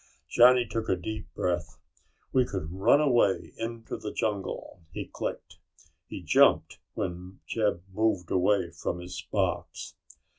[0.27, 1.77] Johnny took a deep breath.
[2.33, 5.57] "We could run away into the jungle!" he clicked.
[6.07, 9.93] He jumped when Jeb moved away from his box.